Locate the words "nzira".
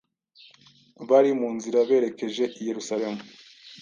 1.55-1.79